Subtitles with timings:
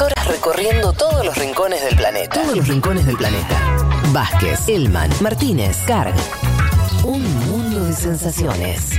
[0.00, 2.40] Horas recorriendo todos los rincones del planeta.
[2.40, 3.76] Todos los rincones del planeta.
[4.10, 6.14] Vázquez, Elman, Martínez, Carg.
[7.04, 8.92] Un mundo de sensaciones.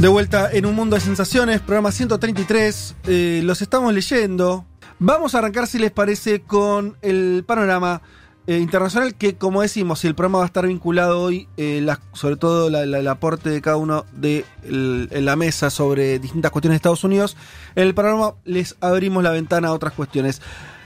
[0.00, 2.96] De vuelta en un mundo de sensaciones, programa 133.
[3.06, 4.64] eh, los estamos leyendo.
[4.98, 8.00] Vamos a arrancar, si les parece, con el panorama
[8.46, 12.70] eh, internacional, que como decimos, el programa va a estar vinculado hoy, eh, sobre todo
[12.70, 17.36] la- el aporte de cada uno de la mesa sobre distintas cuestiones de Estados Unidos.
[17.76, 20.40] En el panorama les abrimos la ventana a otras cuestiones.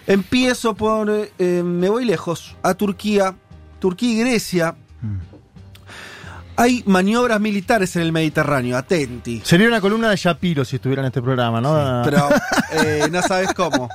[0.09, 1.07] Empiezo por,
[1.39, 3.35] me voy lejos, a Turquía,
[3.79, 4.75] Turquía y Grecia.
[6.57, 9.43] Hay maniobras militares en el Mediterráneo, atenti.
[9.45, 12.03] Sería una columna de Shapiro si estuviera en este programa, ¿no?
[12.05, 12.29] Pero
[12.73, 13.89] eh, no sabes cómo.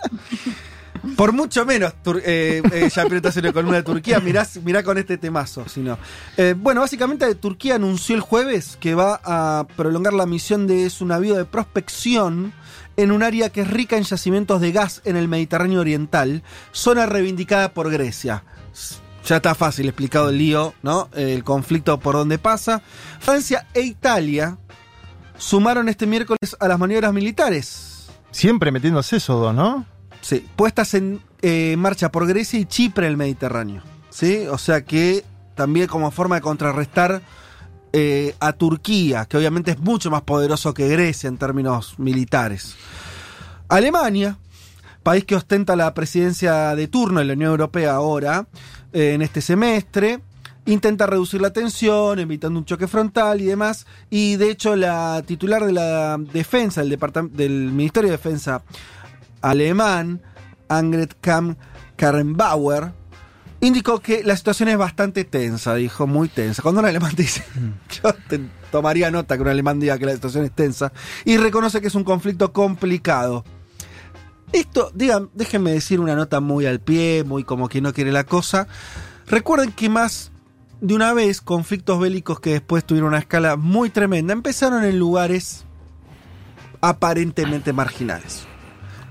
[1.15, 1.93] Por mucho menos,
[2.23, 4.19] eh, eh, Shapiro está haciendo columna de Turquía.
[4.19, 5.67] Mirá, mirá con este temazo.
[5.67, 5.97] Si no.
[6.37, 11.05] Eh, bueno, básicamente Turquía anunció el jueves que va a prolongar la misión de su
[11.05, 12.53] navío de prospección
[12.97, 17.05] en un área que es rica en yacimientos de gas en el Mediterráneo Oriental, zona
[17.05, 18.43] reivindicada por Grecia.
[19.25, 21.09] Ya está fácil explicado el lío, ¿no?
[21.13, 22.81] El conflicto por donde pasa.
[23.19, 24.57] Francia e Italia
[25.37, 28.07] sumaron este miércoles a las maniobras militares.
[28.31, 29.85] Siempre metiéndose esos dos, ¿no?
[30.21, 33.81] Sí, puestas en eh, marcha por Grecia y Chipre en el Mediterráneo.
[34.09, 34.45] ¿Sí?
[34.49, 35.23] O sea que
[35.55, 37.21] también como forma de contrarrestar
[37.91, 42.75] eh, a Turquía, que obviamente es mucho más poderoso que Grecia en términos militares.
[43.67, 44.37] Alemania,
[45.03, 48.47] país que ostenta la presidencia de turno en la Unión Europea ahora,
[48.93, 50.19] eh, en este semestre,
[50.65, 53.85] intenta reducir la tensión, evitando un choque frontal y demás.
[54.09, 56.97] Y de hecho, la titular de la defensa, del,
[57.31, 58.63] del Ministerio de Defensa
[59.41, 60.21] alemán,
[60.67, 61.55] Angret Kamm
[61.95, 62.91] Karrenbauer,
[63.61, 66.61] indicó que la situación es bastante tensa, dijo, muy tensa.
[66.61, 67.43] Cuando un alemán te dice,
[68.03, 68.39] yo te
[68.71, 70.91] tomaría nota que un alemán diga que la situación es tensa,
[71.25, 73.43] y reconoce que es un conflicto complicado.
[74.51, 78.23] Esto, digan, déjenme decir una nota muy al pie, muy como que no quiere la
[78.23, 78.67] cosa.
[79.27, 80.31] Recuerden que más
[80.81, 85.65] de una vez conflictos bélicos que después tuvieron una escala muy tremenda empezaron en lugares
[86.81, 88.48] aparentemente marginales.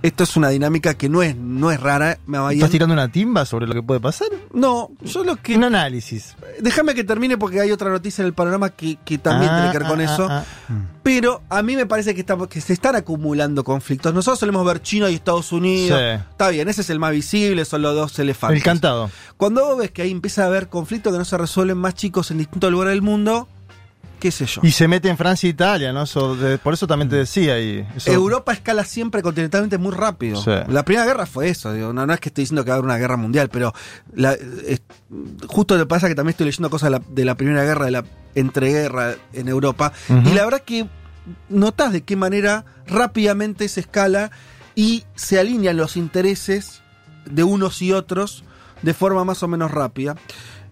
[0.02, 2.18] Esto es una dinámica que no es, no es rara.
[2.26, 4.28] Me va ¿Estás tirando una timba sobre lo que puede pasar?
[4.52, 6.36] No, yo lo que Un análisis.
[6.60, 9.72] Déjame que termine porque hay otra noticia en el panorama que, que también Ah, tiene
[9.72, 10.26] que ver con ah, eso.
[10.30, 10.74] ah, ah.
[11.02, 14.14] Pero a mí me parece que, estamos, que se están acumulando conflictos.
[14.14, 15.98] Nosotros solemos ver China y Estados Unidos.
[15.98, 16.22] Sí.
[16.30, 18.58] Está bien, ese es el más visible, son los dos elefantes.
[18.58, 19.10] El cantado.
[19.36, 22.30] Cuando vos ves que ahí empieza a haber conflictos que no se resuelven más chicos
[22.30, 23.48] en distintos lugares del mundo,
[24.18, 24.60] qué sé yo.
[24.64, 26.02] Y se mete en Francia e Italia, ¿no?
[26.02, 27.58] Eso de- por eso también te decía.
[27.60, 30.40] Y eso- Europa escala siempre continentalmente muy rápido.
[30.42, 30.50] Sí.
[30.68, 31.72] La primera guerra fue eso.
[31.72, 33.72] digo, no, no es que estoy diciendo que va a haber una guerra mundial, pero
[34.14, 34.82] la- es-
[35.46, 37.90] justo le pasa que también estoy leyendo cosas de la, de la primera guerra, de
[37.92, 39.92] la entreguerra en Europa.
[40.08, 40.86] Y la verdad que
[41.48, 44.30] notas de qué manera rápidamente se escala
[44.74, 46.82] y se alinean los intereses
[47.26, 48.44] de unos y otros
[48.82, 50.14] de forma más o menos rápida.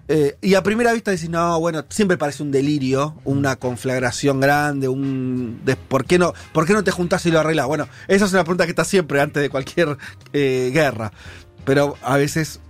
[0.08, 4.88] Eh, y a primera vista decís, no, bueno, siempre parece un delirio, una conflagración grande,
[4.88, 5.60] un...
[5.64, 7.66] de- ¿por, qué no, ¿Por qué no te juntás y lo arreglás?
[7.66, 9.96] Bueno, esa es una pregunta que está siempre antes de cualquier
[10.32, 11.12] eh, guerra,
[11.64, 12.60] pero a veces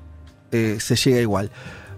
[0.52, 1.50] eh, se llega igual.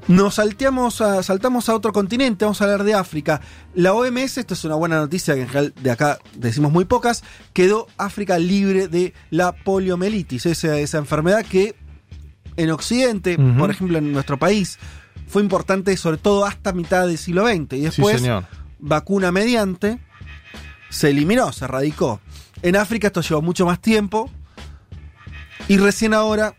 [0.08, 3.40] Nos salteamos a, saltamos a otro continente, vamos a hablar de África.
[3.74, 7.22] La OMS, esto es una buena noticia que en general de acá decimos muy pocas,
[7.52, 11.76] quedó África libre de la poliomielitis, esa, esa enfermedad que
[12.56, 14.78] en Occidente, por ejemplo en nuestro país,
[15.28, 17.74] fue importante sobre todo hasta mitad del siglo XX.
[17.74, 18.22] Y después,
[18.78, 19.98] vacuna mediante,
[20.90, 22.20] se eliminó, se erradicó.
[22.62, 24.30] En África esto llevó mucho más tiempo.
[25.68, 26.54] Y recién ahora,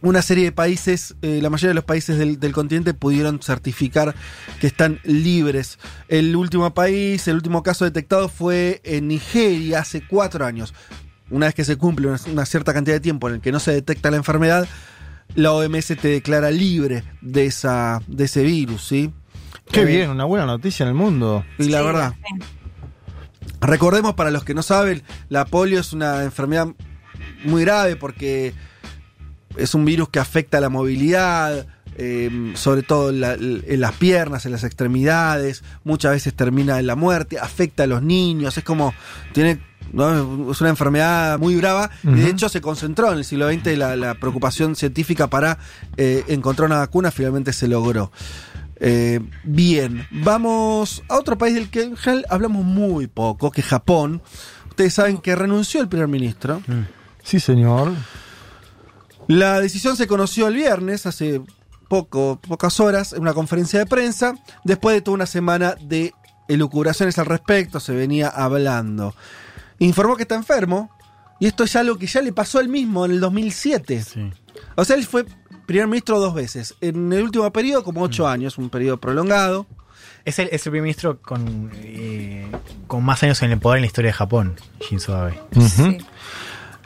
[0.00, 4.14] una serie de países, eh, la mayoría de los países del, del continente pudieron certificar
[4.60, 5.78] que están libres.
[6.08, 10.74] El último país, el último caso detectado fue en Nigeria hace cuatro años.
[11.30, 13.58] Una vez que se cumple una, una cierta cantidad de tiempo en el que no
[13.58, 14.68] se detecta la enfermedad,
[15.34, 19.10] la OMS te declara libre de, esa, de ese virus, ¿sí?
[19.70, 21.44] Qué Eh, bien, una buena noticia en el mundo.
[21.58, 22.44] Y la Sí, verdad, sí.
[23.60, 26.68] recordemos para los que no saben, la polio es una enfermedad
[27.44, 28.54] muy grave porque
[29.56, 31.66] es un virus que afecta la movilidad,
[31.96, 36.86] eh, sobre todo en, la- en las piernas, en las extremidades, muchas veces termina en
[36.86, 38.92] la muerte, afecta a los niños, es como,
[39.32, 39.60] tiene,
[39.92, 40.50] ¿no?
[40.50, 43.96] es una enfermedad muy brava, y de hecho se concentró en el siglo XX la,
[43.96, 45.58] la preocupación científica para
[45.96, 48.10] eh, encontrar una vacuna, finalmente se logró.
[48.76, 53.66] Eh, bien, vamos a otro país del que en general hablamos muy poco, que es
[53.66, 54.22] Japón.
[54.68, 56.60] Ustedes saben que renunció el primer ministro.
[57.22, 57.92] Sí, señor.
[59.28, 61.40] La decisión se conoció el viernes, hace
[61.88, 64.34] poco, pocas horas, en una conferencia de prensa,
[64.64, 66.12] después de toda una semana de
[66.48, 69.14] elucubraciones al respecto, se venía hablando.
[69.78, 70.90] Informó que está enfermo,
[71.40, 74.02] y esto es algo que ya le pasó a él mismo en el 2007.
[74.02, 74.30] Sí.
[74.76, 75.26] O sea, él fue
[75.66, 76.74] primer ministro dos veces.
[76.80, 79.66] En el último periodo, como ocho años, un periodo prolongado.
[80.24, 82.50] Es el, es el primer ministro con, eh,
[82.86, 85.38] con más años en el poder en la historia de Japón, Shinzo Abe.
[85.52, 85.98] Sí.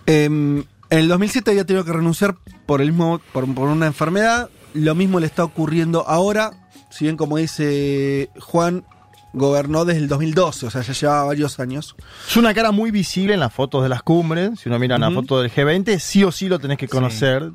[0.07, 2.37] Em, en el 2007 había tenido que renunciar
[2.67, 4.51] por, el mismo, por, por una enfermedad.
[4.75, 6.53] Lo mismo le está ocurriendo ahora.
[6.91, 8.85] Si bien, como dice Juan,
[9.33, 11.95] gobernó desde el 2012, o sea, ya llevaba varios años.
[12.29, 14.59] Es una cara muy visible en las fotos de las cumbres.
[14.61, 15.17] Si uno mira una Ujú.
[15.23, 16.91] foto del G20, sí o sí lo tenés que Sí.
[16.91, 17.51] conocer.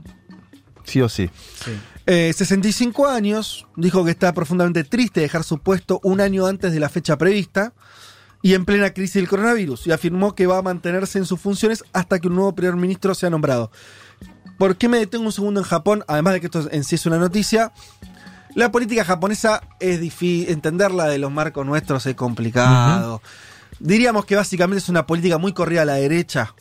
[0.83, 1.29] Sí o sí.
[1.63, 1.71] Sí.
[2.05, 6.73] Eh, 65 años, dijo que está profundamente triste de dejar su puesto un año antes
[6.73, 7.73] de la fecha prevista
[8.41, 11.85] y en plena crisis del coronavirus, y afirmó que va a mantenerse en sus funciones
[11.93, 13.71] hasta que un nuevo primer ministro sea nombrado.
[14.57, 16.03] ¿Por qué me detengo un segundo en Japón?
[16.09, 17.71] Además de que esto en sí es una noticia.
[18.55, 23.21] La política japonesa es difícil, entenderla de los marcos nuestros es complicado.
[23.79, 26.53] Diríamos que básicamente es una política muy corrida a la derecha,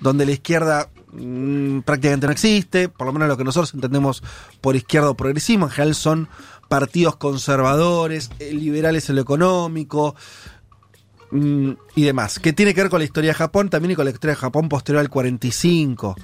[0.00, 4.22] donde la izquierda mm, prácticamente no existe, por lo menos lo que nosotros entendemos
[4.60, 6.28] por izquierda o progresismo, en general son
[6.68, 10.14] partidos conservadores, eh, liberales en lo económico
[11.30, 14.04] mm, y demás, que tiene que ver con la historia de Japón también y con
[14.04, 16.16] la historia de Japón posterior al 45.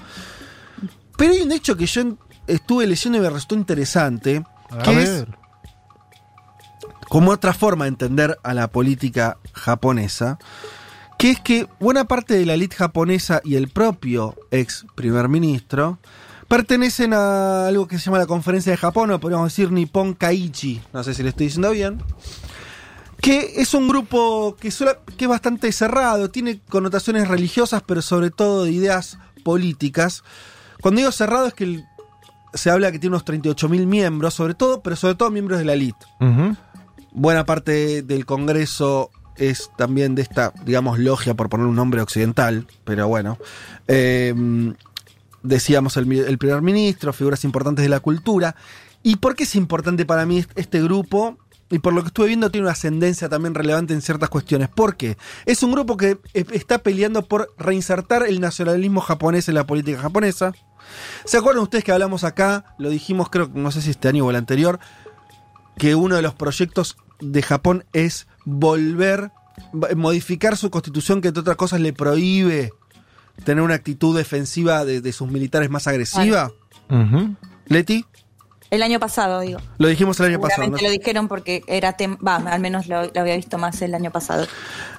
[1.17, 2.03] Pero hay un hecho que yo
[2.47, 5.39] estuve leyendo y me resultó interesante, A que es ver.
[7.09, 10.39] como otra forma de entender a la política japonesa,
[11.19, 15.99] que es que buena parte de la élite japonesa y el propio ex primer ministro
[16.49, 20.81] pertenecen a algo que se llama la Conferencia de Japón, o podríamos decir Nippon Kaichi,
[20.93, 22.03] no sé si le estoy diciendo bien,
[23.21, 28.31] que es un grupo que, sola- que es bastante cerrado, tiene connotaciones religiosas, pero sobre
[28.31, 30.25] todo de ideas políticas.
[30.81, 31.85] Cuando digo cerrado es que el-
[32.55, 35.73] se habla que tiene unos 38.000 miembros, sobre todo, pero sobre todo miembros de la
[35.75, 36.57] élite Ujú.
[37.13, 42.67] buena parte del Congreso es también de esta, digamos, logia, por poner un nombre occidental,
[42.85, 43.39] pero bueno.
[43.89, 44.35] Eh,
[45.43, 48.55] decíamos el, el primer ministro, figuras importantes de la cultura.
[49.03, 51.39] ¿Y por qué es importante para mí est- este grupo?
[51.71, 54.69] Y por lo que estuve viendo tiene una ascendencia también relevante en ciertas cuestiones.
[54.69, 55.17] ¿Por qué?
[55.47, 60.01] Es un grupo que eh, está peleando por reinsertar el nacionalismo japonés en la política
[60.01, 60.53] japonesa.
[61.25, 62.75] ¿Se acuerdan ustedes que hablamos acá?
[62.79, 64.79] Lo dijimos, creo, no sé si este año o el anterior,
[65.79, 69.31] que uno de los proyectos de Japón es volver,
[69.97, 72.73] modificar su constitución que entre otras cosas le prohíbe
[73.45, 76.51] tener una actitud defensiva de, de sus militares más agresiva.
[77.67, 78.05] Leti,
[78.71, 79.61] El año pasado, digo.
[79.79, 80.69] lo dijimos el año pasado.
[80.69, 80.77] ¿no?
[80.77, 82.19] lo dijeron porque era tema.
[82.27, 84.47] Va, al menos lo, lo había visto más el año pasado.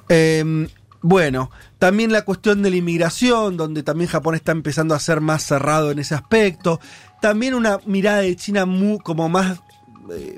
[0.09, 0.67] Eh,
[1.01, 1.49] bueno,
[1.79, 5.91] también la cuestión de la inmigración, donde también Japón está empezando a ser más cerrado
[5.91, 6.79] en ese aspecto.
[7.21, 8.65] También una mirada de China
[9.03, 9.59] como más
[10.11, 10.37] eh,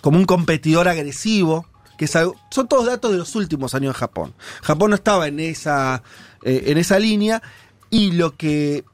[0.00, 1.66] como un competidor agresivo.
[1.96, 2.10] Que es
[2.50, 4.34] son todos datos de los últimos años de Japón.
[4.62, 6.02] Japón no estaba en esa,
[6.42, 7.40] eh, en esa línea
[7.88, 8.84] y lo que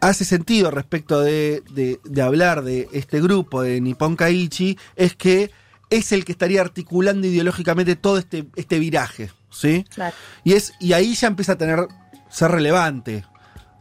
[0.00, 5.50] hace sentido respecto de, de- de hablar de este grupo de Nippon Kaichi es que
[5.90, 9.84] es el que estaría articulando ideológicamente todo este, este viraje, ¿sí?
[9.94, 10.14] Claro.
[10.44, 11.86] Y, es, y ahí ya empieza a tener,
[12.28, 13.24] ser relevante.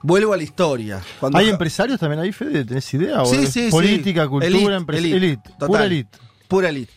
[0.03, 1.01] Vuelvo a la historia.
[1.19, 2.65] Cuando ¿Hay empresarios también ahí, Fede?
[2.65, 3.21] ¿Tenés idea?
[3.21, 3.71] ¿O Sí, sí, sí.
[3.71, 4.99] Política, cultura, Elite, empresa.
[4.99, 5.67] elite, Elite, total.
[5.67, 6.17] Pura elite.
[6.47, 6.93] Pura elite.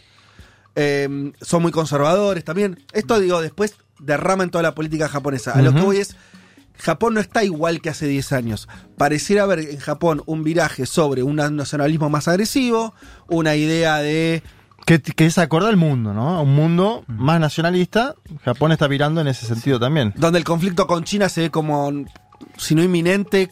[0.76, 2.83] Eh, son muy conservadores también.
[2.93, 5.52] Esto, digo, después derrama en toda la política japonesa.
[5.52, 6.16] A lo que voy es.
[6.76, 8.69] Japón no está igual que hace 10 años.
[8.99, 12.95] Pareciera haber en Japón un viraje sobre un nacionalismo más agresivo,
[13.28, 14.43] una idea de
[14.87, 16.37] Que, que es acorde al mundo, ¿no?
[16.37, 18.14] A Un mundo más nacionalista.
[18.45, 20.12] Japón está virando en ese sentido también.
[20.17, 21.91] donde el conflicto con China se ve como,
[22.59, 23.50] si no inminente,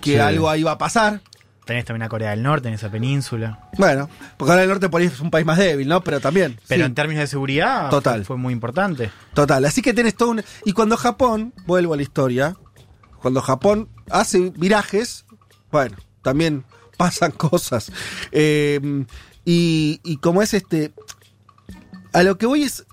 [0.00, 0.18] que Sí.
[0.18, 1.20] algo ahí va a pasar.
[1.66, 3.68] Tenés también a Corea del Norte en esa península.
[3.76, 6.00] Bueno, porque ahora el norte por ahí es un país más débil, ¿no?
[6.02, 6.58] Pero también.
[6.66, 6.86] Pero sí.
[6.86, 8.20] en términos de seguridad Total.
[8.20, 9.10] Fue, fue muy importante.
[9.34, 10.42] Total, así que tienes todo un...
[10.64, 12.56] Y cuando Japón, vuelvo a la historia,
[13.20, 15.26] cuando Japón hace virajes,
[15.70, 16.64] bueno, también
[16.96, 17.92] pasan cosas.
[18.32, 19.04] Eh,
[19.44, 20.92] y, y como es este...
[22.12, 22.84] A lo que voy es...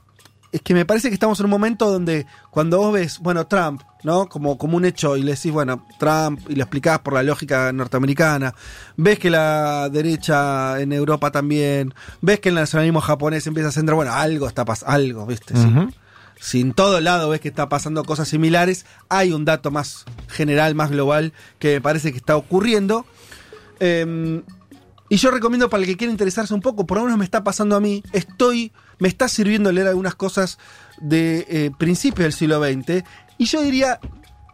[0.54, 3.82] Es que me parece que estamos en un momento donde cuando vos ves, bueno, Trump,
[4.04, 4.30] ¿no?
[4.30, 7.72] Como, como un hecho y le decís, bueno, Trump, y lo explicás por la lógica
[7.74, 8.56] norteamericana,
[8.96, 13.98] ves que la derecha en Europa también, ves que el nacionalismo japonés empieza a centrar,
[13.98, 15.54] bueno, algo está pasando, algo, ¿viste?
[15.56, 15.92] Sí Ujú.
[16.40, 20.76] si en todo lado ves que está pasando cosas similares, hay un dato más general,
[20.76, 23.06] más global, que me parece que está ocurriendo.
[23.82, 24.42] Eh,
[25.10, 27.44] Y yo recomiendo para el que quiera interesarse un poco, por lo menos me está
[27.44, 30.58] pasando a mí, estoy, me está sirviendo leer algunas cosas
[31.00, 33.04] de eh, principios del siglo XX,
[33.38, 34.00] y yo diría,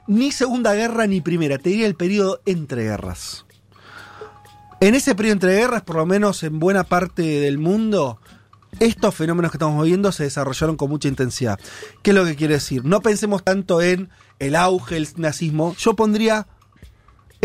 [0.08, 3.46] ni Segunda Guerra ni Primera, te diría el periodo entre guerras.
[4.80, 8.20] En ese periodo entre guerras, por lo menos en buena parte del mundo,
[8.80, 11.60] estos fenómenos que estamos viendo se desarrollaron con mucha intensidad.
[12.02, 12.84] ¿Qué es lo que quiere decir?
[12.84, 15.76] No pensemos tanto en el auge del nazismo.
[15.78, 16.48] Yo pondría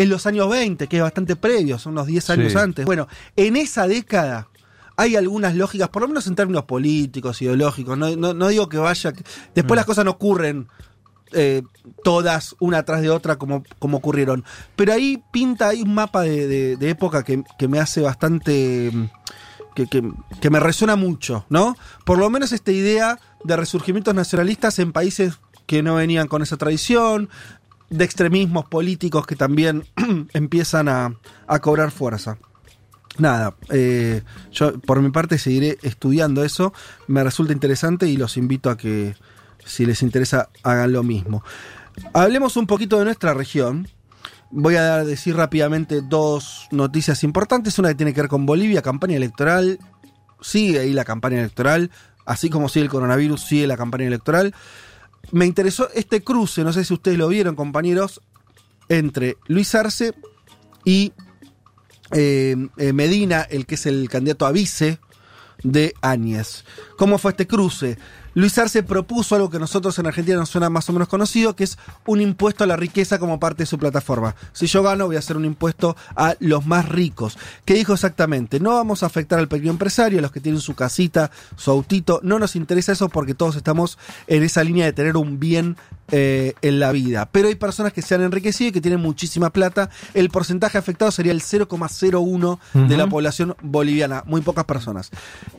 [0.02, 2.58] en los años 20, que es bastante previo, son unos 10 años Sí.
[2.58, 2.84] antes.
[2.86, 4.48] Bueno, en esa década
[4.96, 7.96] hay algunas lógicas, por lo menos en términos políticos, ideológicos.
[7.98, 9.12] No, no- no digo que vaya.
[9.54, 10.68] Después las cosas no ocurren
[11.32, 11.62] eh,
[12.02, 14.44] todas una tras de otra como, como ocurrieron.
[14.76, 18.90] Pero ahí pinta, hay un mapa de, de- de época que, que me hace bastante.
[18.92, 19.04] mm,
[19.74, 21.76] Que, que- que me resuena mucho, ¿no?
[22.04, 25.34] Por lo menos esta idea de resurgimientos nacionalistas en países
[25.66, 27.28] que no venían con esa tradición,
[27.90, 29.84] de extremismos políticos que también
[30.32, 31.14] empiezan a,
[31.46, 32.38] a cobrar fuerza.
[33.18, 36.72] Nada, eh, yo por mi parte seguiré estudiando eso,
[37.08, 39.16] me resulta interesante y los invito a que
[39.64, 41.42] si les interesa hagan lo mismo.
[42.12, 43.88] Hablemos un poquito de nuestra región.
[44.50, 47.78] Voy a decir rápidamente dos noticias importantes.
[47.78, 49.78] Una que tiene que ver con Bolivia, campaña electoral.
[50.40, 51.90] Sigue ahí la campaña electoral.
[52.24, 54.54] Así como sigue el coronavirus, sigue la campaña electoral.
[55.30, 58.20] Me interesó este cruce, no sé si ustedes lo vieron, compañeros,
[58.88, 60.14] entre Luis Arce
[60.84, 61.12] y
[62.12, 64.98] eh, eh, Medina, el que es el candidato a vice
[65.62, 66.64] de Áñez.
[66.96, 67.98] ¿Cómo fue este cruce?
[68.34, 71.64] Luis Arce propuso algo que nosotros en Argentina nos suena más o menos conocido, que
[71.64, 74.34] es un impuesto a la riqueza como parte de su plataforma.
[74.52, 77.38] Si yo gano, voy a hacer un impuesto a los más ricos.
[77.64, 78.60] ¿Qué dijo exactamente?
[78.60, 82.20] No vamos a afectar al pequeño empresario, a los que tienen su casita, su autito.
[82.22, 85.76] No nos interesa eso porque todos estamos en esa línea de tener un bien
[86.10, 87.28] eh, en la vida.
[87.30, 89.90] Pero hay personas que se han enriquecido y que tienen muchísima plata.
[90.14, 92.58] El porcentaje afectado sería el 0,01
[92.88, 94.22] de la población boliviana.
[94.26, 95.10] Muy pocas personas.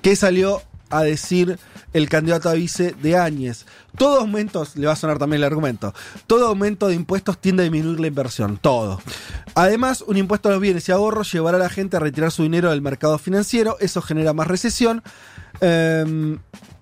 [0.01, 1.59] ¿Qué salió a decir
[1.93, 3.65] el candidato a vice de Áñez?
[3.97, 5.93] Todo aumento, le va a sonar también el argumento,
[6.27, 8.57] todo aumento de impuestos tiende a disminuir la inversión.
[8.57, 9.01] Todo.
[9.55, 12.43] Además, un impuesto a los bienes y ahorros llevará a la gente a retirar su
[12.43, 13.77] dinero del mercado financiero.
[13.79, 15.03] Eso genera más recesión.
[15.61, 16.39] Em,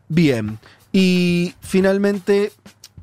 [0.10, 0.60] bien.
[0.92, 2.52] Y finalmente,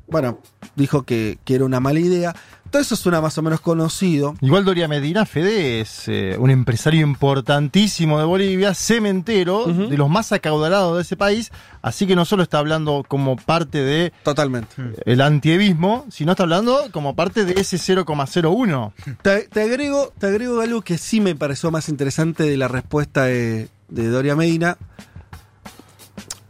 [0.06, 0.38] bueno,
[0.76, 2.34] dijo que, que era una mala idea.
[2.74, 4.34] Todo eso suena más o menos conocido.
[4.40, 10.32] Igual Doria Medina, Fede, es eh, un empresario importantísimo de Bolivia, cementero, de los más
[10.32, 11.52] acaudalados de ese país,
[11.82, 14.74] así que no solo está hablando como parte de Totalmente.
[15.06, 18.92] el antievismo, sino está hablando como parte de ese 0,01.
[19.22, 23.26] Te, te agrego, te agrego algo que sí me pareció más interesante de la respuesta
[23.26, 24.78] de, de Doria Medina.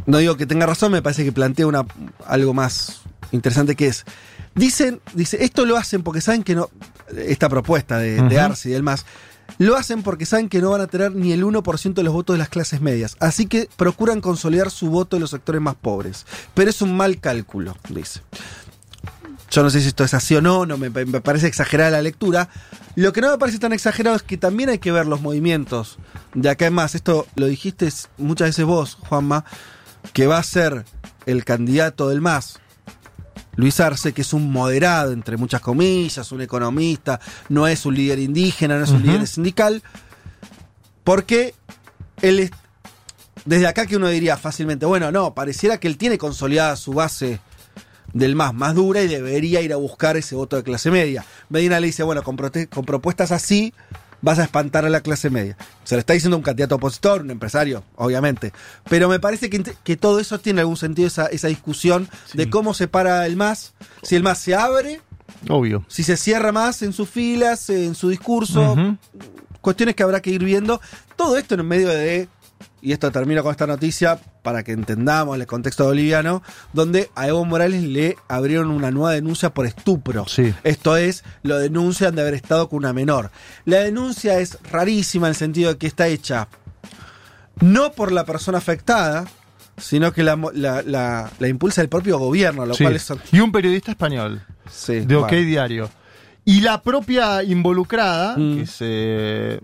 [0.06, 1.84] No digo que tenga razón, me parece que plantea una,
[2.26, 4.06] algo más interesante que es.
[4.54, 6.70] Dicen, dice, esto lo hacen porque saben que no.
[7.16, 8.38] Esta propuesta de, de Ujú.
[8.38, 9.04] Arce y demás.
[9.58, 12.34] Lo hacen porque saben que no van a tener ni el 1% de los votos
[12.34, 13.16] de las clases medias.
[13.20, 16.26] Así que procuran consolidar su voto en los sectores más pobres.
[16.54, 18.20] Pero es un mal cálculo, dice.
[19.50, 22.02] Yo no sé si esto es así o no, no me, me parece exagerada la
[22.02, 22.49] lectura.
[22.96, 25.99] Lo que no me parece tan exagerado es que también hay que ver los movimientos
[26.34, 26.94] de acá en más.
[26.94, 29.44] Esto lo dijiste muchas veces vos, Juanma,
[30.12, 30.84] que va a ser
[31.26, 32.61] el candidato del MAS,
[33.56, 38.18] Luis Arce, que es un moderado, entre muchas comillas, un economista, no es un líder
[38.18, 39.82] indígena, no es un líder sindical,
[41.02, 41.54] porque
[42.23, 42.50] él es,
[43.44, 47.40] desde acá que uno diría fácilmente, bueno, no, pareciera que él tiene consolidada su base
[48.12, 51.25] del más, más dura y debería ir a buscar ese voto de clase media.
[51.49, 53.75] Medina le dice, bueno, con propuestas así
[54.24, 55.56] vas a espantar a la clase media.
[55.84, 58.52] Se lo está diciendo un candidato opositor, un empresario, obviamente.
[58.88, 62.72] Pero me parece que, que todo eso tiene algún sentido, esa, esa discusión de cómo
[62.72, 65.02] se para el MAS, si el MAS se abre,
[65.48, 65.84] Obvio.
[65.88, 68.76] si se cierra más en sus filas, en su discurso,
[69.60, 70.80] cuestiones que habrá que ir viendo.
[71.16, 72.28] Todo esto en medio de,
[72.84, 77.44] y esto termino con esta noticia para que entendamos el contexto boliviano, donde a Evo
[77.44, 80.26] Morales le abrieron una nueva denuncia por estupro.
[80.28, 80.52] Sí.
[80.62, 83.30] Esto es, lo denuncian de haber estado con una menor.
[83.64, 86.46] La denuncia es rarísima en el sentido de que está hecha
[87.60, 89.24] no por la persona afectada,
[89.76, 92.84] sino que la, mo- la- la- la impulsa el propio gobierno, lo Sí.
[92.84, 93.10] cual es...
[93.32, 94.42] Y un periodista español.
[94.70, 95.46] Sí, de OK bueno.
[95.46, 95.90] Diario.
[96.44, 98.56] Y la propia involucrada, Mm.
[98.58, 99.60] que se,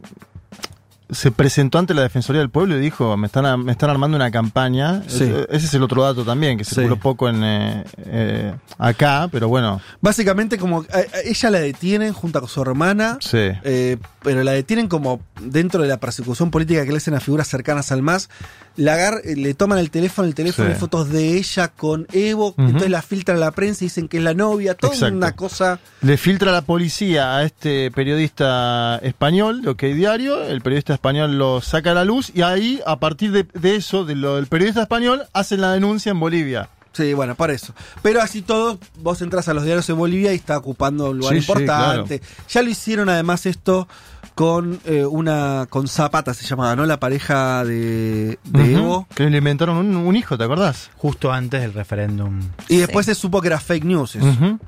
[1.13, 4.31] se presentó ante la Defensoría del Pueblo y dijo, me están, me están armando una
[4.31, 5.03] campaña.
[5.09, 5.25] Sí.
[5.25, 6.75] Ese, ese es el otro dato también, que Sí.
[6.77, 12.13] circuló poco en eh, eh, acá, pero bueno, Básicamente como a- a ella la detienen
[12.13, 13.39] junto con su hermana, sí.
[13.65, 17.49] eh, pero la detienen como dentro de la persecución política que le hacen a figuras
[17.49, 18.29] cercanas al MAS.
[18.77, 20.73] La agar- eh, le toman el teléfono, el teléfono Sí.
[20.75, 24.19] hay fotos de ella con Evo, entonces la filtran a la prensa y dicen que
[24.19, 25.17] es la novia, toda Exacto.
[25.17, 25.81] una cosa...
[26.03, 31.63] Le filtra la policía a este periodista español de OK Diario, el periodista español lo
[31.63, 34.83] saca a la luz y ahí, a partir de, de eso, de lo del periodista
[34.83, 36.69] español, hacen la denuncia en Bolivia.
[36.93, 37.73] Sí, bueno, por eso.
[38.03, 41.35] Pero así todo, vos entras a los diarios de Bolivia y está ocupando un lugar
[41.37, 42.21] Sí, sí, importante.
[42.51, 43.89] Ya lo hicieron además esto
[44.35, 46.85] con eh, una con Zapata se llamaba, ¿no?
[46.87, 48.75] La pareja de, de.
[48.75, 49.07] Evo.
[49.15, 50.91] Que le inventaron un, un hijo, ¿te acordás?
[50.97, 52.41] Justo antes del referéndum.
[52.69, 53.15] Y después Sí.
[53.15, 54.17] se supo que era fake news.
[54.17, 54.59] eso.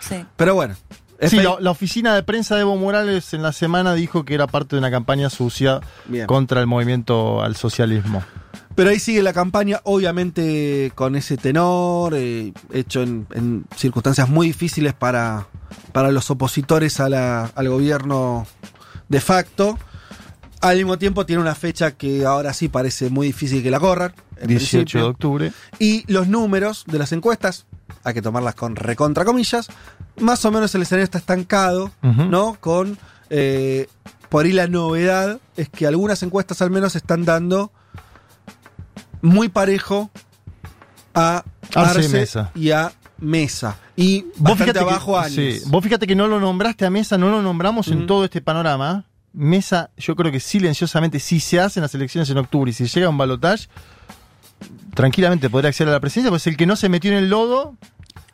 [0.00, 0.24] Sí.
[0.36, 0.74] Pero bueno.
[1.22, 4.34] Es Sí, la, la oficina de prensa de Evo Morales en la semana dijo que
[4.34, 6.26] era parte de una campaña sucia Bien.
[6.26, 8.22] contra el movimiento al socialismo.
[8.74, 14.46] Pero ahí sigue la campaña, obviamente con ese tenor, eh, hecho en, en circunstancias muy
[14.46, 15.46] difíciles para,
[15.92, 18.46] para los opositores a la- al gobierno
[19.08, 19.78] de facto.
[20.60, 24.14] Al mismo tiempo tiene una fecha que ahora sí parece muy difícil que la corran.
[24.36, 25.06] en 18 de principio.
[25.08, 25.52] octubre.
[25.78, 27.66] Y los números de las encuestas,
[28.04, 29.68] hay que tomarlas con recontra comillas,
[30.20, 31.90] más o menos el escenario está estancado.
[32.02, 32.56] ¿no?
[32.60, 32.98] Con,
[33.30, 33.86] eh,
[34.28, 37.70] por ahí la novedad es que algunas encuestas al menos están dando
[39.20, 40.10] muy parejo
[41.14, 41.44] a
[41.74, 42.50] Arce Mesa.
[42.54, 43.76] y a Mesa.
[43.94, 47.30] Y Vos fíjate, abajo que, sí, vos fíjate que no lo nombraste a Mesa, no
[47.30, 48.06] lo nombramos en Ujú.
[48.06, 49.04] todo este panorama.
[49.34, 53.08] Mesa, yo creo que silenciosamente, si se hacen las elecciones en octubre y si llega
[53.08, 53.68] un balotaje,
[54.94, 57.76] tranquilamente podría acceder a la presidencia, pues el que no se metió en el lodo,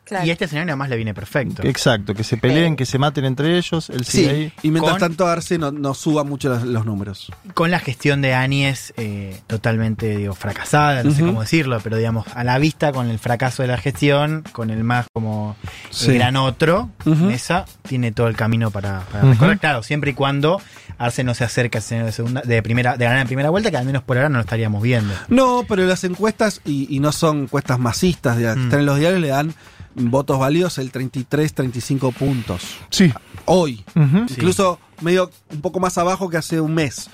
[0.09, 0.25] Claro.
[0.25, 1.61] Y este escenario además le viene perfecto.
[1.63, 2.75] exacto, que se peleen, Eh.
[2.75, 4.53] que se maten entre ellos, él Sí, ahí.
[4.63, 7.31] y mientras Con- tanto Arce no, no suba mucho los, los números.
[7.53, 12.25] Con la gestión de Áñez eh, totalmente digo, fracasada, no sé cómo decirlo, pero digamos,
[12.33, 15.55] a la vista con el fracaso de la gestión, con el más como
[15.91, 16.11] Sí.
[16.11, 17.25] el gran otro, Ujú.
[17.25, 19.33] Mesa tiene todo el camino para, para Ujú.
[19.33, 19.59] recorrer.
[19.59, 20.61] Claro, siempre y cuando
[20.97, 23.69] Arce no se acerque al escenario de segunda, de primera, de ganar en primera vuelta,
[23.71, 25.13] que al menos por ahora no lo estaríamos viendo.
[25.27, 28.63] No, pero las encuestas, y, y no son encuestas masistas, de, que Mm.
[28.63, 29.53] están en los diarios, le dan
[29.99, 32.61] votos válidos el 33, 35 puntos.
[32.89, 33.11] Sí.
[33.45, 33.83] Hoy.
[33.95, 37.09] Incluso medio un poco más abajo que hace un mes.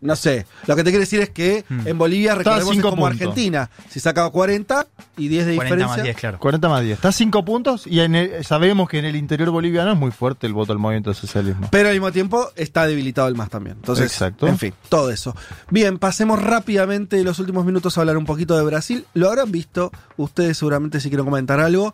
[0.00, 0.46] No sé.
[0.68, 1.88] Lo que te quiero decir es que Mm.
[1.88, 3.10] en Bolivia, recordemos, es como puntos.
[3.20, 3.68] Argentina.
[3.88, 5.96] Si saca 40 y 10 de 40 diferencia.
[5.96, 6.38] más 10, claro.
[6.38, 6.94] 40 más 10.
[6.94, 10.12] Está a 5 puntos y en el- sabemos que en el interior boliviano es muy
[10.12, 11.66] fuerte el voto al movimiento socialismo.
[11.72, 13.74] Pero al mismo tiempo está debilitado el MAS también.
[13.80, 14.46] Entonces, Exacto.
[14.46, 15.34] en fin, todo eso.
[15.68, 19.04] Bien, pasemos rápidamente los últimos minutos a hablar un poquito de Brasil.
[19.14, 21.92] Lo habrán visto, ustedes seguramente si quieren comentar algo.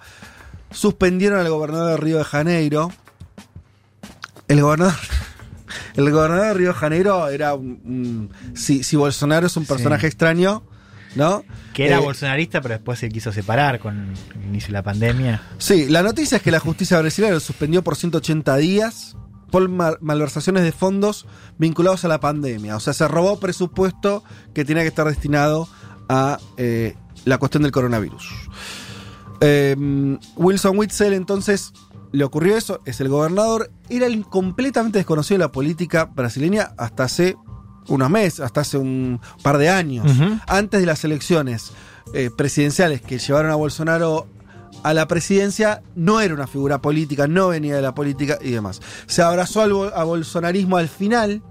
[0.74, 2.90] Suspendieron al gobernador de Río de Janeiro.
[4.48, 4.94] El gobernador.
[5.94, 8.30] El gobernador de Río de Janeiro era un.
[8.54, 9.68] si, si Bolsonaro es un Sí.
[9.68, 10.62] personaje extraño,
[11.14, 11.44] ¿no?
[11.72, 15.42] Que era Eh, bolsonarista, pero después se quiso separar con el inicio de la pandemia.
[15.58, 19.16] Sí, la noticia es que la justicia brasileña lo suspendió por 180 días
[19.50, 21.26] por mal- malversaciones de fondos
[21.58, 22.76] vinculados a la pandemia.
[22.76, 25.68] O sea, se robó presupuesto que tenía que estar destinado
[26.08, 28.28] a eh, la cuestión del coronavirus.
[29.46, 31.72] Eh, Wilson Witzel entonces
[32.12, 37.04] le ocurrió eso, es el gobernador, era el completamente desconocido de la política brasileña hasta
[37.04, 37.36] hace
[37.88, 40.10] unos meses, hasta hace un par de años.
[40.46, 41.72] Antes de las elecciones
[42.14, 44.28] eh, presidenciales que llevaron a Bolsonaro
[44.82, 48.80] a la presidencia, no era una figura política, no venía de la política y demás.
[49.06, 51.42] Se abrazó al, a bolsonarismo al final,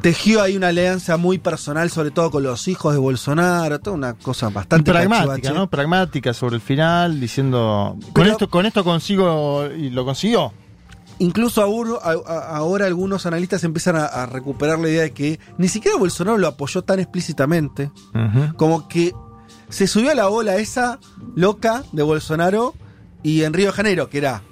[0.00, 4.14] tejió ahí una alianza muy personal, sobre todo con los hijos de Bolsonaro, toda una
[4.14, 5.52] cosa bastante pragmática.
[5.52, 5.68] ¿no?
[5.68, 10.52] Pragmática sobre el final, diciendo, con esto con esto consigo y lo consiguió.
[11.18, 16.36] Incluso ahora, algunos analistas empiezan a, a recuperar la idea de que ni siquiera Bolsonaro
[16.36, 17.90] lo apoyó tan explícitamente,
[18.56, 19.14] como que
[19.68, 20.98] se subió a la ola esa
[21.34, 22.74] loca de Bolsonaro
[23.22, 24.42] y en Río de Janeiro, que era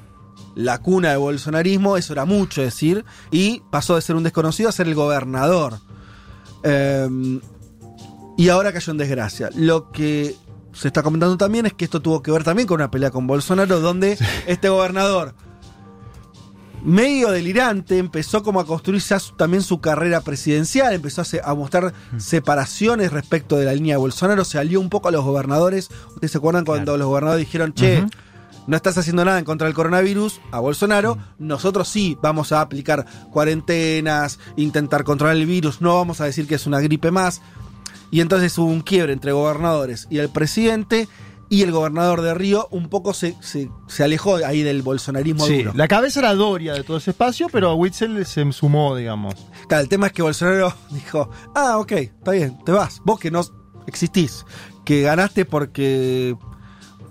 [0.54, 4.72] la cuna de bolsonarismo, eso era mucho decir, y pasó de ser un desconocido a
[4.72, 5.78] ser el gobernador.
[6.62, 7.40] Eh,
[8.36, 9.50] y ahora cayó en desgracia.
[9.54, 10.34] Lo que
[10.72, 13.26] se está comentando también es que esto tuvo que ver también con una pelea con
[13.26, 15.34] Bolsonaro, donde este gobernador,
[16.82, 21.40] medio delirante, empezó como a construir ya su- también su carrera presidencial, empezó a, se-
[21.44, 25.24] a mostrar separaciones respecto de la línea de Bolsonaro, se alió un poco a los
[25.24, 25.88] gobernadores.
[26.08, 26.98] ¿Ustedes se acuerdan cuando Claro.
[26.98, 28.04] los gobernadores dijeron, che.
[28.66, 33.04] No estás haciendo nada en contra del coronavirus, a Bolsonaro, nosotros sí vamos a aplicar
[33.30, 37.40] cuarentenas, intentar controlar el virus, no vamos a decir que es una gripe más.
[38.10, 41.08] Y entonces hubo un quiebre entre gobernadores y el presidente,
[41.50, 45.58] y el gobernador de Río un poco se, se, se alejó ahí del bolsonarismo Sí,
[45.58, 45.72] duro.
[45.74, 49.34] la cabeza era Doria de todo ese espacio, pero Witzel se sumó, digamos.
[49.68, 53.00] Claro, el tema es que Bolsonaro dijo, ah, ok, está bien, te vas.
[53.04, 53.42] Vos que no
[53.86, 54.46] existís,
[54.84, 56.34] que ganaste porque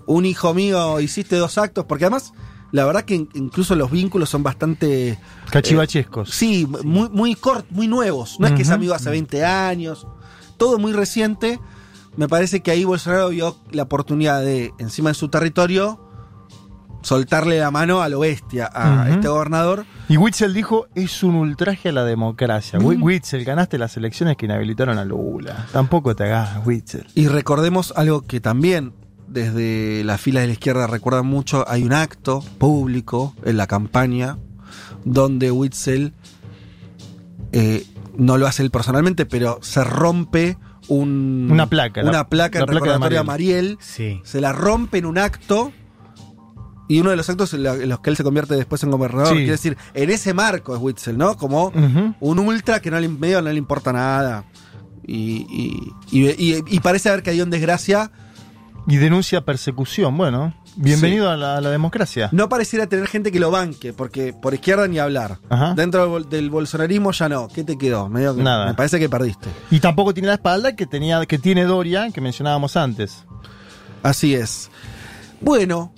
[0.06, 2.32] un hijo mío hiciste dos actos, porque además,
[2.72, 5.18] la verdad que in- incluso los vínculos son bastante...
[5.50, 6.30] Cachivachescos.
[6.30, 8.38] Sí, muy, muy cort, muy nuevos.
[8.40, 10.06] No es que es amigo hace 20 años,
[10.56, 11.60] todo muy reciente.
[12.16, 16.00] Me parece que ahí Bolsonaro vio la oportunidad de, encima de su territorio,
[17.02, 19.84] soltarle la mano a lo bestia a este gobernador.
[20.08, 22.78] Y Witzel dijo, es un ultraje a la democracia.
[22.78, 25.66] Wi- Witzel, ganaste las elecciones que inhabilitaron a Lula.
[25.72, 27.06] Tampoco te hagas, Witzel.
[27.14, 28.92] Y recordemos algo que también
[29.34, 34.38] desde las filas de la izquierda recuerdan mucho, hay un acto público en la campaña
[35.04, 36.14] donde Witzel
[37.52, 37.84] eh,
[38.16, 40.56] no lo hace él personalmente, pero se rompe
[40.88, 43.78] un, Una placa, una la- placa la en placa de recordatorio a Mariel.
[43.80, 44.20] Sí.
[44.24, 45.72] Se la rompe en un acto.
[46.86, 48.90] Y uno de los actos en la- en los que él se convierte después en
[48.90, 49.28] gobernador.
[49.28, 49.34] Sí.
[49.36, 51.36] Quiere decir, en ese marco es Witzel, ¿no?
[51.36, 51.72] Como
[52.20, 54.44] un ultra que no le, medio no le importa nada.
[55.06, 58.10] Y, y, y- y- y parece haber caído en desgracia.
[58.86, 60.14] Y denuncia persecución.
[60.16, 62.28] Bueno, bienvenido a, la, a la democracia.
[62.32, 65.38] No pareciera tener gente que lo banque, porque por izquierda ni hablar.
[65.48, 65.72] Ajá.
[65.74, 67.48] Dentro del, bol- del bolsonarismo ya no.
[67.48, 68.08] ¿Qué te quedó?
[68.10, 68.66] Medio que- Nada.
[68.66, 69.48] Me parece que perdiste.
[69.70, 73.24] Y tampoco tiene la espalda que, tenía, que tiene Doria, que mencionábamos antes.
[74.02, 74.70] Así es.
[75.40, 75.94] Bueno,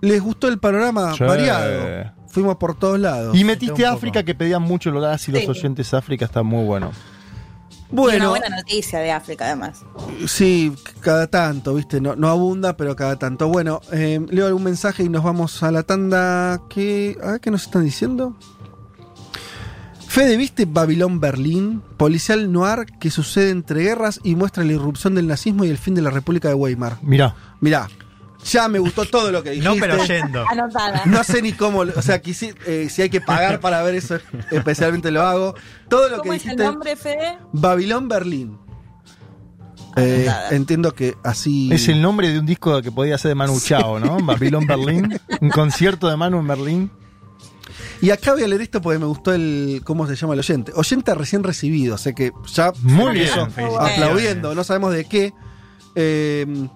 [0.00, 2.12] ¿les gustó el panorama variado?
[2.28, 3.36] Fuimos por todos lados.
[3.36, 6.92] Y metiste África, que pedían mucho el hogar, y los oyentes África está muy bueno.
[7.90, 9.84] Y una bueno, buena noticia de África, además.
[10.26, 12.00] sí, cada tanto, ¿viste?
[12.00, 13.48] No, no abunda, pero cada tanto.
[13.48, 16.60] Bueno, eh, leo algún mensaje y nos vamos a la tanda.
[16.68, 18.36] ¿Qué, a ver, ¿qué nos están diciendo?
[20.08, 21.82] Fede, ¿viste Babilón Berlín?
[21.98, 25.94] Policial noir que sucede entre guerras y muestra la irrupción del nazismo y el fin
[25.94, 26.96] de la República de Weimar.
[27.02, 27.88] Mirá, Mirá,
[28.50, 29.68] ya me gustó todo lo que dijiste.
[29.74, 30.44] No, pero yendo.
[30.48, 31.02] Anotada.
[31.06, 34.18] No sé ni cómo, o sea, quisi- eh, si hay que pagar para ver eso,
[34.50, 35.54] especialmente lo hago.
[35.88, 36.64] Todo lo que ¿Cómo es el dijiste.
[36.64, 37.38] nombre, Fede?
[37.52, 38.58] Babilón Berlín.
[39.98, 41.70] Eh, entiendo que así.
[41.72, 44.18] es el nombre de un disco que podía ser de Manu Chao, ¿no?
[44.22, 45.18] Babylon Berlín.
[45.40, 46.90] Un concierto de Manu en Berlín.
[48.02, 49.80] Y acá voy a leer esto porque me gustó el.
[49.84, 50.70] ¿Cómo se llama el oyente?
[50.74, 52.72] Oyente recién recibido, o sea que ya.
[52.82, 53.30] Muy bien.
[53.80, 55.32] Aplaudiendo, no sabemos de qué.
[55.94, 56.68] Eh,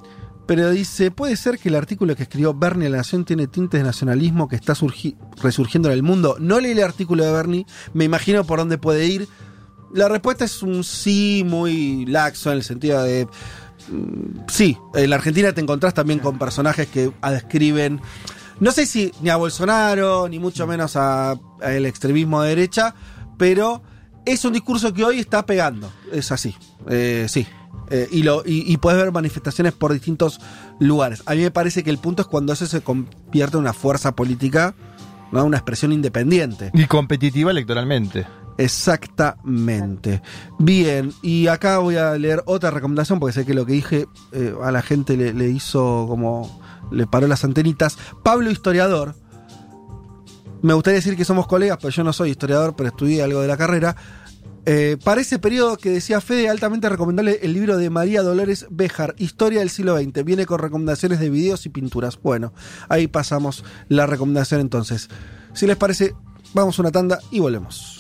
[0.51, 3.79] pero dice: ¿Puede ser que el artículo que escribió Bernie en La Nación tiene tintes
[3.79, 6.35] de nacionalismo que está surgi- resurgiendo en el mundo?
[6.41, 9.29] No leí el artículo de Bernie, me imagino por dónde puede ir.
[9.95, 13.29] La respuesta es un sí muy laxo en el sentido de.
[13.93, 18.01] mm, Sí, en la Argentina te encontrás también con personajes que describen.
[18.59, 21.31] No sé si ni a Bolsonaro, ni mucho menos a-
[21.63, 22.93] al extremismo de derecha,
[23.39, 23.83] pero
[24.27, 25.93] es un discurso que hoy está pegando.
[26.11, 26.57] Es así.
[26.89, 27.47] Eh, sí.
[27.91, 30.41] Eh, y, lo, y, y puedes ver manifestaciones por distintos
[30.79, 31.23] lugares.
[31.27, 34.15] A mí me parece que el punto es cuando eso se convierte en una fuerza
[34.15, 34.75] política,
[35.33, 35.45] ¿no?
[35.45, 36.71] una expresión independiente.
[36.73, 38.27] Y competitiva electoralmente.
[38.59, 40.23] Exactamente.
[40.59, 44.55] Bien, y acá voy a leer otra recomendación porque sé que lo que dije eh,
[44.63, 46.61] a la gente le, le hizo como.
[46.93, 47.97] le paró las antenitas.
[48.23, 49.15] Pablo Historiador.
[50.63, 53.49] Me gustaría decir que somos colegas, pero yo no soy historiador, pero estudié algo de
[53.49, 53.97] la carrera.
[54.73, 59.17] Eh, para ese periodo que decía Fede, altamente recomendable el libro de María Dolores Béjar,
[59.19, 60.25] Historia del siglo XX.
[60.25, 62.21] Viene con recomendaciones de videos y pinturas.
[62.23, 62.53] Bueno,
[62.89, 65.09] ahí pasamos la recomendación entonces.
[65.55, 66.15] Si les parece,
[66.55, 68.00] vamos a una tanda y volvemos.